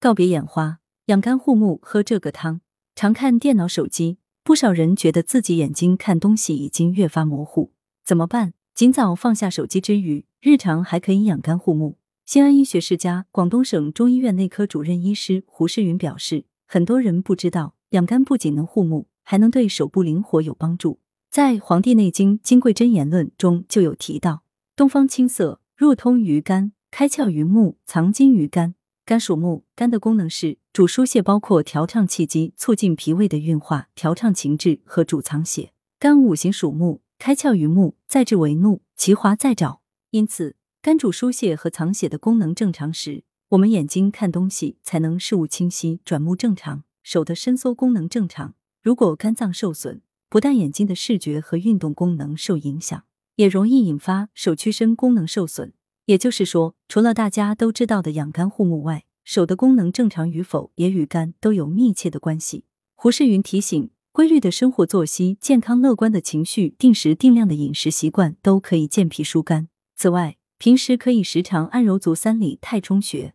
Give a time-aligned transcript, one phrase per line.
[0.00, 2.60] 告别眼花，养肝护目，喝这个汤。
[2.94, 7.72] 常看电脑、手机，不少人觉得自己眼睛看东西已经越发模糊，
[8.04, 8.54] 怎么办？
[8.76, 11.98] 尽早放下手机之余，日常还可以养肝护目。
[12.24, 21.00] 西安医学世家广东省中医院内科主任医师胡世云表示，很多人不知道，养肝不仅能护目，还能对手部灵活有帮助。
[21.28, 24.44] 在《黄帝内经·金匮真言论》中就有提到
[24.76, 28.76] ：“东方青色，入通于肝，开窍于目，藏精于肝。
[29.08, 35.72] 肝属木，肝的功能是主疏泄，包括调畅气机、促进脾胃的运化、调畅情志和主藏血。
[35.98, 39.80] 肝五行属木，开窍于目，再至为怒，其华在爪。
[40.10, 46.84] 因此，肝主疏泄和藏血的功能正常时，我们眼睛看东西才能视物清晰，转目正常。
[47.02, 48.56] 手的伸缩功能正常。
[48.82, 53.04] 如果肝脏受损，不但眼睛的视觉和运动功能受影响，
[53.36, 55.72] 也容易引发手屈伸功能受损。
[56.08, 62.64] 也就是说，除了大家都知道的养肝护目外，手的功能正常与否也与肝都有密切的关系。
[62.94, 69.68] 胡世云提醒，规律的生活作息、健康乐观的情绪、定时定量的饮食习惯都可以健脾疏肝。
[69.96, 73.34] 此外，平时可以时常按揉足三里太冲穴，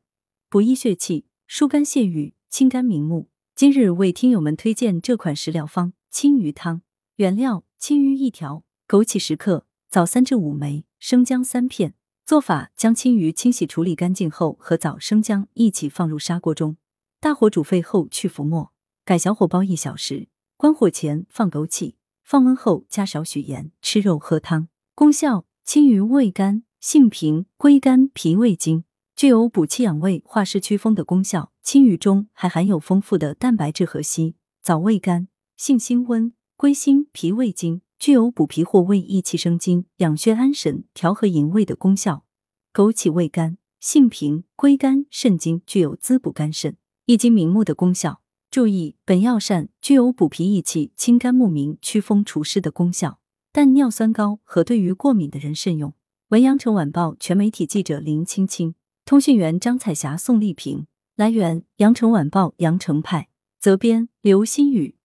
[0.49, 3.29] 补益血气、疏肝泄郁、清肝明目。
[3.55, 5.93] 今日为听友们推荐这款食疗方。
[6.09, 6.81] 青鱼汤
[7.17, 11.93] 原料：青鱼一条，枸杞十克，枣三至五枚，生姜三片。
[12.25, 16.77] 做法：将青鱼清洗处理干净后，和枣、生姜一起放入砂锅中，
[17.19, 18.71] 大火煮沸后去浮沫，
[19.03, 20.29] 改小火煲一小时。
[20.55, 24.69] 关火前放枸杞，放温后加少许盐，吃肉喝汤。
[24.95, 28.85] 功效：青鱼味甘，性平，归肝脾胃经，
[29.17, 31.51] 具有补气养胃、化湿祛风的功效。
[31.61, 34.35] 青鱼中还含有丰富的蛋白质和硒。
[34.61, 35.27] 枣味甘。
[35.57, 42.25] 性辛温，归心脾胃经，具有补脾或胃、益气生津、养血安神、调和营卫的功效。
[42.73, 48.19] 枸杞味甘，性平，归肝肾经，具有滋补肝肾、益精明目的功效。
[48.51, 53.19] 注意，本药膳具有补脾益气、清肝目明、祛风除湿的功效，
[53.53, 55.93] 但尿酸高和对于过敏的人慎用。
[56.27, 58.75] 文阳城晚报全媒体记者林青青，
[59.05, 60.87] 通讯员张彩霞、宋丽萍。
[61.15, 63.29] 来源：阳城晚报阳城派，
[63.61, 64.97] 责编：刘新宇。